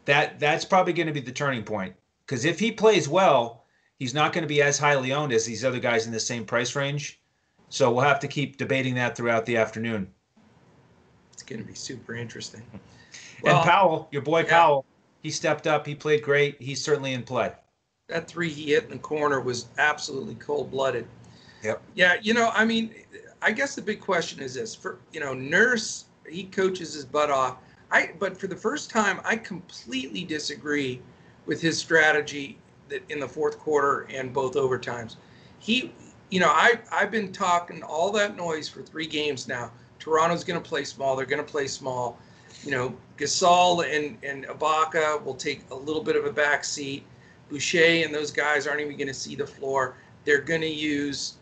[0.06, 3.64] that that's probably going to be the turning point because if he plays well,
[3.98, 6.44] he's not going to be as highly owned as these other guys in the same
[6.44, 7.20] price range.
[7.68, 10.08] So we'll have to keep debating that throughout the afternoon.
[11.32, 12.62] It's going to be super interesting.
[13.44, 14.50] and Powell, your boy yeah.
[14.50, 14.86] Powell,
[15.22, 15.86] he stepped up.
[15.86, 16.60] He played great.
[16.60, 17.52] He's certainly in play.
[18.08, 21.06] that three he hit in the corner was absolutely cold blooded.
[21.62, 21.82] Yep.
[21.94, 22.94] Yeah, you know, I mean,
[23.42, 27.30] I guess the big question is this: for you know, Nurse, he coaches his butt
[27.30, 27.56] off.
[27.90, 31.00] I, but for the first time, I completely disagree
[31.46, 32.58] with his strategy
[33.08, 35.16] in the fourth quarter and both overtimes.
[35.58, 35.92] He,
[36.30, 39.70] you know, I I've been talking all that noise for three games now.
[39.98, 41.16] Toronto's going to play small.
[41.16, 42.18] They're going to play small.
[42.64, 47.04] You know, Gasol and and Ibaka will take a little bit of a back seat.
[47.48, 49.94] Boucher and those guys aren't even going to see the floor.
[50.24, 51.34] They're going to use,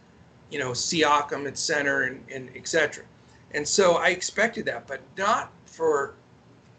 [0.50, 3.04] you know, Siakam at center and, and et cetera.
[3.52, 6.14] And so I expected that, but not for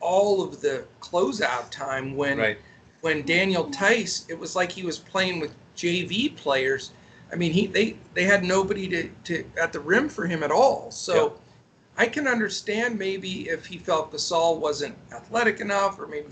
[0.02, 2.58] all of the closeout time when Right.
[3.06, 6.90] When Daniel Theis, it was like he was playing with JV players.
[7.32, 10.50] I mean, he they they had nobody to, to at the rim for him at
[10.50, 10.90] all.
[10.90, 12.04] So Yeah.
[12.04, 16.30] I can understand maybe if he felt Gasol wasn't athletic enough or maybe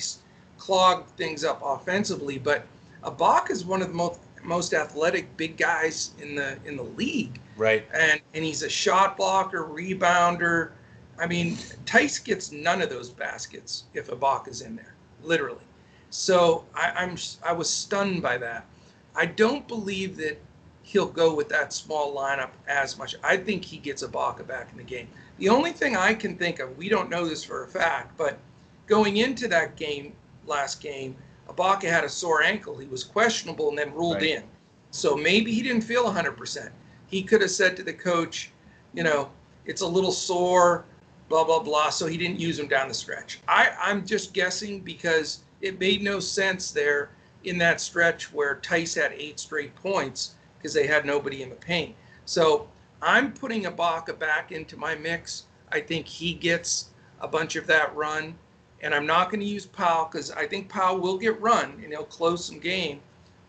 [0.58, 2.40] clogged things up offensively.
[2.40, 2.66] But
[3.04, 7.40] Ibaka is one of the most most athletic big guys in the in the league,
[7.56, 7.86] Right.
[7.94, 10.72] and and he's a shot blocker, rebounder.
[11.20, 11.56] I mean,
[11.86, 15.68] Theis gets none of those baskets if Ibaka's in there, literally.
[16.14, 18.68] So I, I'm I was stunned by that.
[19.16, 20.40] I don't believe that
[20.84, 23.16] he'll go with that small lineup as much.
[23.24, 25.08] I think he gets Ibaka back in the game.
[25.40, 28.38] The only thing I can think of, we don't know this for a fact, but
[28.86, 30.14] going into that game,
[30.46, 31.16] last game,
[31.50, 32.78] Ibaka had a sore ankle.
[32.78, 34.38] He was questionable and then ruled Right.
[34.38, 34.44] in.
[34.92, 36.70] So maybe he didn't feel 100%.
[37.08, 38.52] He could have said to the coach,
[38.94, 39.32] you know,
[39.66, 40.86] it's a little sore,
[41.28, 41.90] blah, blah, blah.
[41.90, 43.40] So he didn't use him down the stretch.
[43.48, 47.10] I, I'm just guessing because it made no sense there
[47.46, 51.56] in that stretch where Theis had eight straight points because they had nobody in the
[51.56, 51.96] paint.
[52.26, 52.68] So
[53.02, 55.46] I'm putting Ibaka back into my mix.
[55.72, 56.90] I think he gets
[57.22, 58.36] a bunch of that run.
[58.82, 61.88] And I'm not going to use Powell because I think Powell will get run and
[61.88, 63.00] he'll close some game.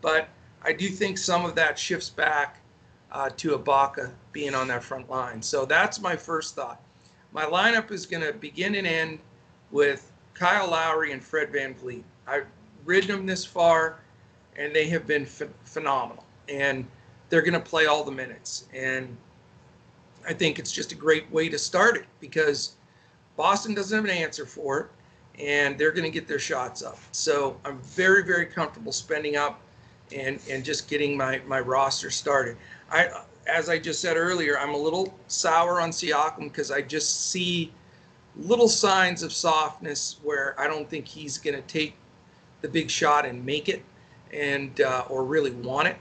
[0.01, 0.29] But
[0.63, 2.61] I do think some of that shifts back
[3.11, 5.43] uh, to Ibaka being on that front line.
[5.43, 6.81] So that's my first thought.
[7.33, 9.19] My lineup is going to begin and end
[9.73, 12.03] with Kyle Lowry and Fred VanVleet.
[12.27, 12.47] I've
[12.85, 14.01] ridden them this far,
[14.57, 16.25] and they have been ph- phenomenal.
[16.49, 16.87] And
[17.31, 18.67] they're going to play all the minutes.
[18.75, 19.17] And
[20.27, 22.73] I think it's just a great way to start it because
[23.37, 24.87] Boston doesn't have an answer for it,
[25.41, 26.99] and they're going to get their shots up.
[27.13, 29.61] So I'm very, very comfortable spending up
[30.15, 32.57] and and just getting my my roster started.
[32.91, 33.09] I,
[33.47, 37.73] as I just said earlier, I'm a little sour on Siakam because I just see
[38.37, 41.95] little signs of softness where I don't think he's going to take
[42.63, 43.85] the big shot and make it,
[44.33, 45.97] and uh, or really want it.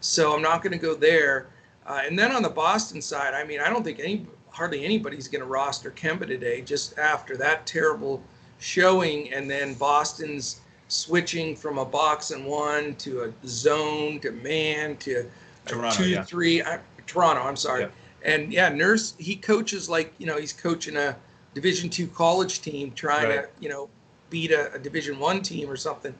[0.00, 1.48] So I'm not going to go there.
[1.86, 5.28] Uh, and then on the Boston side, I mean, I don't think any hardly anybody's
[5.28, 6.62] going to roster Kemba today.
[6.62, 8.22] Just after that terrible
[8.58, 14.96] showing, and then Boston's switching from a box and one to a zone to man
[14.98, 15.28] to
[15.66, 16.22] Toronto, two yeah.
[16.22, 16.62] three.
[16.62, 17.82] I, Toronto, I'm sorry.
[17.82, 17.88] Yeah.
[18.24, 21.16] And yeah, Nurse he coaches like you know he's coaching a
[21.56, 23.42] Division two college team trying Right.
[23.44, 23.88] to you know
[24.28, 26.14] beat a, a Division one team or something.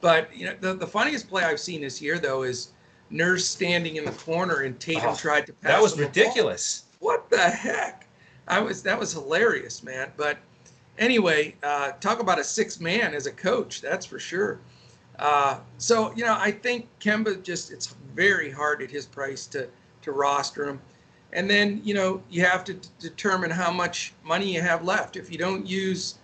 [0.00, 2.70] But you know the, the funniest play I've seen this year though is
[3.08, 5.70] Nurse standing in the corner and Tatum Oh, tried to pass.
[5.70, 6.08] That was the ball.
[6.08, 6.84] ridiculous.
[6.98, 8.08] What the heck?
[8.48, 10.10] I was that was hilarious, man.
[10.16, 10.38] But
[10.98, 13.80] anyway, uh, talk about a six man as a coach.
[13.82, 14.58] That's for sure.
[15.20, 19.68] Uh, so you know, I think Kemba just it's very hard at his price to
[20.02, 20.80] to roster him.
[21.32, 25.16] And then you know you have to determine how much money you have left.
[25.16, 26.16] If you don't use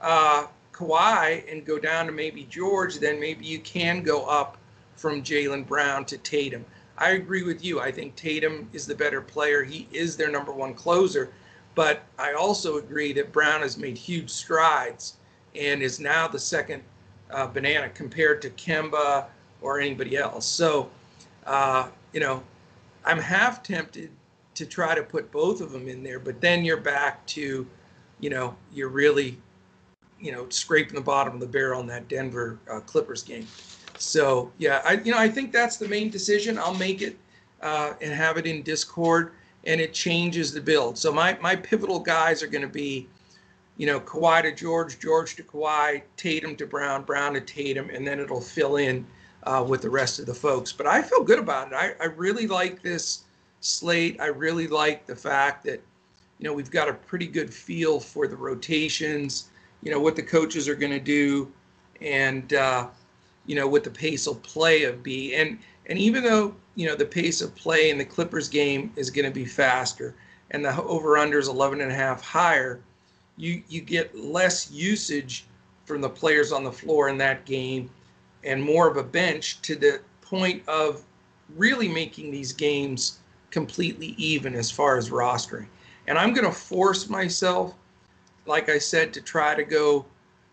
[0.00, 4.58] uh, Kawhi and go down to maybe George, then maybe you can go up
[4.96, 6.64] from Jaylen Brown to Tatum.
[6.98, 7.80] I agree with you.
[7.80, 9.62] I think Tatum is the better player.
[9.62, 11.30] He is their number one closer.
[11.74, 15.16] But I also agree that Brown has made huge strides
[15.54, 16.82] and is now the second
[17.30, 19.26] uh, banana compared to Kemba
[19.60, 20.46] or anybody else.
[20.46, 20.90] So,
[21.44, 22.42] uh, you know,
[23.04, 24.10] I'm half tempted
[24.56, 27.66] to try to put both of them in there, but then you're back to,
[28.20, 29.38] you know, you're really,
[30.18, 33.46] you know, scraping the bottom of the barrel in that Denver uh, Clippers game.
[33.98, 36.58] So yeah, I you know I think that's the main decision.
[36.58, 37.16] I'll make it
[37.62, 39.32] uh, and have it in Discord,
[39.64, 40.98] and it changes the build.
[40.98, 43.08] So my my pivotal guys are going to be,
[43.76, 48.06] you know, Kawhi to George, George to Kawhi, Tatum to Brown, Brown to Tatum, and
[48.06, 49.06] then it'll fill in
[49.44, 50.72] uh, with the rest of the folks.
[50.72, 51.74] But I feel good about it.
[51.74, 53.24] I, I really like this
[53.60, 54.20] slate.
[54.20, 55.80] I really like the fact that,
[56.38, 59.48] you know, we've got a pretty good feel for the rotations.
[59.82, 61.52] You know what the coaches are going to do,
[62.00, 62.88] and uh,
[63.46, 65.34] you know, what the pace of play of be.
[65.34, 69.10] And and even though you know the pace of play in the Clippers game is
[69.10, 70.14] going to be faster,
[70.50, 72.80] and the over under is 11 and a half higher,
[73.36, 75.46] you you get less usage
[75.84, 77.88] from the players on the floor in that game,
[78.44, 81.04] and more of a bench to the point of
[81.54, 83.18] really making these games
[83.56, 85.66] completely even as far as rostering.
[86.08, 87.74] And I'm going to force myself,
[88.44, 90.04] like I said, to try to go,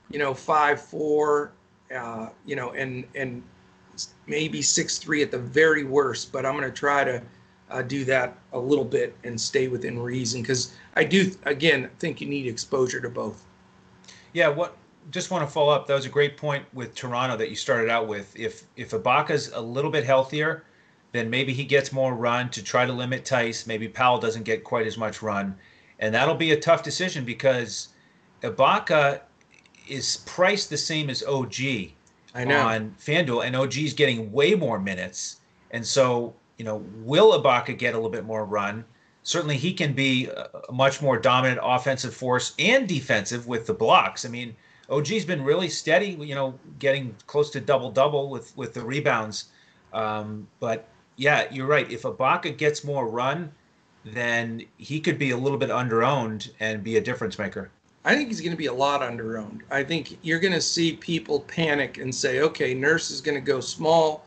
[0.10, 1.52] you know, five four
[1.94, 3.44] uh, you know, and and
[4.26, 6.32] maybe six three at the very worst.
[6.32, 7.22] But I'm going to try to
[7.70, 12.22] uh, do that a little bit and stay within reason because I do again think
[12.22, 13.44] you need exposure to both.
[14.32, 14.78] Yeah, what
[15.12, 15.88] just want to follow up.
[15.88, 18.34] That was a great point with Toronto that you started out with.
[18.40, 20.64] If if Ibaka's a little bit healthier,
[21.14, 23.66] then maybe he gets more run to try to limit Theis.
[23.66, 25.56] Maybe Powell doesn't get quite as much run,
[26.00, 27.90] and that'll be a tough decision because
[28.42, 29.22] Ibaka
[29.88, 31.54] is priced the same as OG
[32.36, 32.66] Anunoby.
[32.66, 35.40] on FanDuel, and OG is getting way more minutes.
[35.72, 38.84] And so, you know, will Ibaka get a little bit more run?
[39.22, 44.26] Certainly, he can be a much more dominant offensive force and defensive with the blocks.
[44.26, 44.56] I mean,
[44.90, 49.46] OG's been really steady, you know, getting close to double double with with the rebounds.
[49.94, 51.90] Um, but yeah, you're right.
[51.92, 53.52] If Ibaka gets more run,
[54.06, 57.70] then he could be a little bit underowned and be a difference maker.
[58.06, 59.62] I think he's going to be a lot underowned.
[59.72, 63.42] I think you're going to see people panic and say, okay, Nurse is going to
[63.42, 64.26] go small.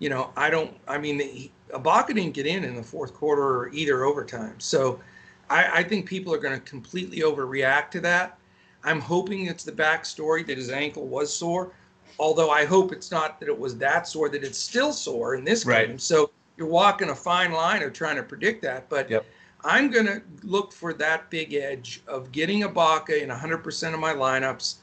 [0.00, 3.70] You know, I don't, I mean, Ibaka didn't get in in the fourth quarter or
[3.72, 4.56] either overtime.
[4.58, 5.00] So
[5.48, 8.38] I, I think people are going to completely overreact to that.
[8.84, 11.72] I'm hoping it's the backstory that his ankle was sore,
[12.18, 15.44] although I hope it's not that it was that sore, that it's still sore in
[15.44, 15.88] this right.
[15.88, 15.98] game.
[15.98, 18.88] So you're walking a fine line of trying to predict that.
[18.88, 19.24] But yep.
[19.64, 24.14] I'm going to look for that big edge of getting Ibaka in 100% of my
[24.14, 24.76] lineups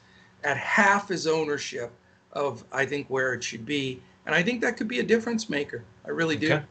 [0.44, 1.90] at half his ownership
[2.32, 4.00] of, I think, where it should be.
[4.26, 5.84] And I think that could be a difference maker.
[6.04, 6.54] I really do.
[6.54, 6.64] Okay.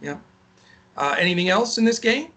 [0.00, 0.18] Yeah.
[0.96, 2.32] Uh, anything else in this game?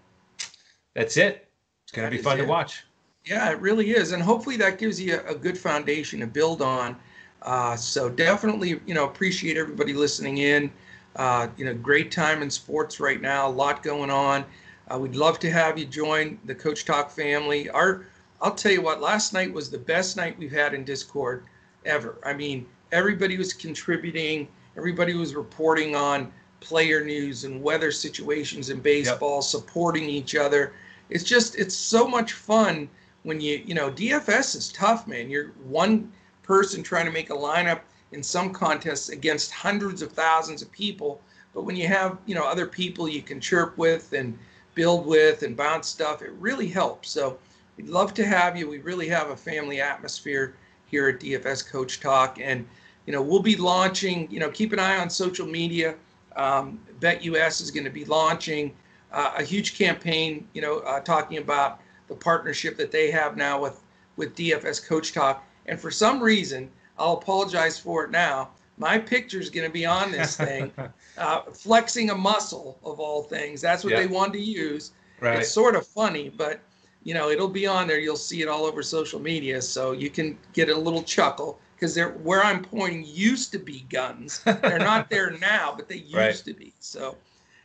[0.93, 1.47] That's it.
[1.83, 2.43] It's going to be fun it.
[2.43, 2.83] to watch.
[3.25, 4.11] Yeah, it really is.
[4.11, 6.95] And hopefully that gives you a, a good foundation to build on.
[7.43, 10.71] Uh, so definitely, you know, appreciate everybody listening in.
[11.15, 14.45] Uh, you know, great time in sports right now, a lot going on.
[14.91, 17.69] Uh, we'd love to have you join the Coach Talk family.
[17.69, 18.05] Our,
[18.41, 21.45] I'll tell you what, last night was the best night we've had in Discord
[21.85, 22.17] ever.
[22.23, 24.47] I mean, everybody was contributing,
[24.77, 29.43] everybody was reporting on player news and weather situations in baseball, yep.
[29.43, 30.73] supporting each other.
[31.09, 32.89] It's just, it's so much fun
[33.23, 35.29] when you, you know, DFS is tough, man.
[35.29, 36.11] You're one
[36.49, 37.81] person trying to make a lineup
[38.11, 41.21] in some contests against hundreds of thousands of people.
[41.53, 44.35] But when you have, you know, other people you can chirp with and
[44.73, 46.23] build with and bounce stuff.
[46.23, 47.09] It really helps.
[47.09, 47.37] So
[47.77, 48.67] we'd love to have you.
[48.67, 52.67] We really have a family atmosphere here at DFS Coach Talk, and
[53.05, 54.31] you know we'll be launching.
[54.31, 55.95] You know, keep an eye on social media.
[56.35, 58.73] Um, BetUS is going to be launching
[59.11, 60.47] uh, a huge campaign.
[60.53, 63.81] You know, uh, talking about the partnership that they have now with
[64.15, 65.45] with DFS Coach Talk.
[65.69, 68.49] And for some reason, I'll apologize for it now
[68.79, 70.71] my picture is going to be on this thing,
[71.17, 73.61] uh, flexing a muscle of all things.
[73.61, 74.91] That's what they wanted to use.
[75.19, 75.39] Right.
[75.39, 76.61] It's sort of funny, but
[77.03, 77.99] you know it'll be on there.
[77.99, 81.93] You'll see it all over social media, so you can get a little chuckle because
[81.93, 84.41] they're where I'm pointing used to be guns.
[84.43, 86.35] They're not there now, but they used right.
[86.35, 86.73] to be.
[86.79, 87.17] So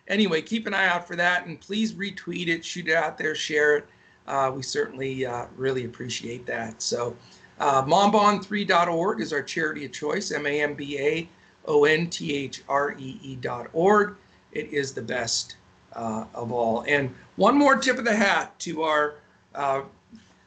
[0.09, 3.37] anyway, keep an eye out for that, and please retweet it, shoot it out there,
[3.37, 3.87] share it.
[4.27, 6.83] Uh, we certainly uh, really appreciate that.
[6.83, 7.17] So.
[7.59, 11.29] Uh, MambaOnThree.org is our charity of choice, M A M B A
[11.67, 14.17] O N T H R E E.org.
[14.53, 15.57] It is the best
[15.95, 16.85] uh, of all.
[16.89, 19.15] And one more tip of the hat to our
[19.55, 19.83] uh,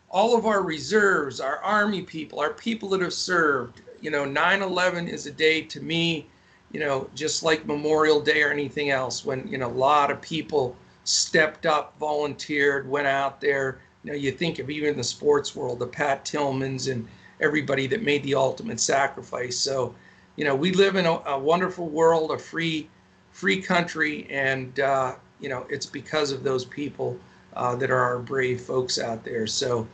[0.10, 3.82] all of our reserves, our Army people, our people that have served.
[4.00, 6.28] You know, 9 11 is a day to me
[6.72, 10.22] you know, just like Memorial Day or anything else, when, you know, a lot of
[10.22, 13.80] people stepped up, volunteered, went out there.
[14.08, 17.06] You know, you think of even the sports world, the Pat Tillmans and
[17.42, 19.58] everybody that made the ultimate sacrifice.
[19.58, 19.94] So,
[20.38, 22.88] you know, we live in a, a wonderful world, a free,
[23.32, 27.20] free country, and uh, you know, it's because of those people
[27.58, 29.46] uh, that are our brave folks out there.
[29.46, 29.86] So,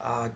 [0.00, 0.30] uh,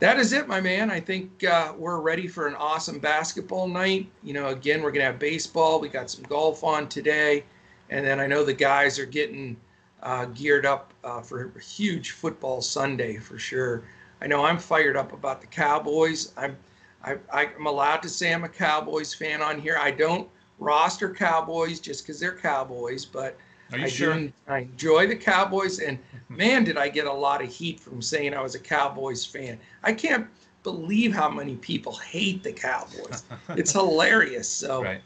[0.00, 0.90] that is it, my man.
[0.90, 4.08] I think uh, we're ready for an awesome basketball night.
[4.22, 5.78] You know, again, we're gonna have baseball.
[5.78, 7.44] We got some golf on today,
[7.90, 9.58] and then I know the guys are getting
[10.06, 13.82] uh, geared up uh, for a huge football Sunday for sure.
[14.22, 16.32] I know I'm fired up about the Cowboys.
[16.36, 16.56] I'm
[17.04, 19.76] I, I'm allowed to say I'm a Cowboys fan on here.
[19.78, 20.28] I don't
[20.58, 23.36] roster Cowboys just because they're Cowboys, but
[23.72, 24.14] I sure?
[24.14, 25.98] do I enjoy the Cowboys, and
[26.28, 29.58] man, did I get a lot of heat from saying I was a Cowboys fan.
[29.82, 30.26] I can't
[30.62, 33.24] believe how many people hate the Cowboys.
[33.50, 34.48] It's hilarious.
[34.48, 35.02] So Right.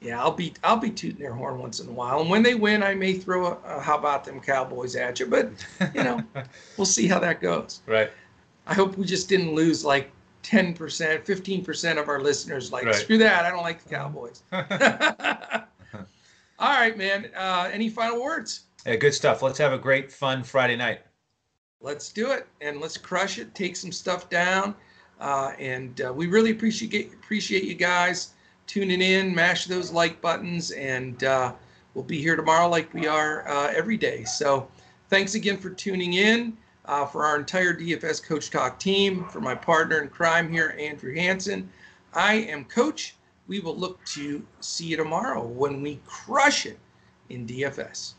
[0.00, 2.54] Yeah, I'll be I'll be tooting their horn once in a while, and when they
[2.54, 5.26] win, I may throw a, a how about them Cowboys at you.
[5.26, 5.50] But
[5.94, 6.22] you know,
[6.76, 7.82] we'll see how that goes.
[7.86, 8.10] Right.
[8.66, 10.10] I hope we just didn't lose like
[10.44, 12.72] 10%, 15% of our listeners.
[12.72, 12.94] Like, Right.
[12.94, 13.44] screw that.
[13.44, 14.42] I don't like the Cowboys.
[16.58, 17.30] All right, man.
[17.36, 18.64] Uh, any final words?
[18.86, 19.42] Yeah, good stuff.
[19.42, 21.00] Let's have a great, fun Friday night.
[21.80, 23.54] Let's do it and let's crush it.
[23.54, 24.74] Take some stuff down.
[25.18, 28.30] Uh, and uh, we really appreciate appreciate you guys
[28.70, 29.34] tuning in.
[29.34, 31.52] Mash those like buttons, and uh,
[31.92, 34.22] we'll be here tomorrow like we are uh, every day.
[34.22, 34.68] So,
[35.08, 36.56] thanks again for tuning in.
[36.84, 41.14] Uh, for our entire DFS Coach Talk team, for my partner in crime here, Andrew
[41.14, 41.68] Hansen,
[42.14, 43.16] I am Coach.
[43.48, 46.78] We will look to see you tomorrow when we crush it
[47.28, 48.14] in DFS.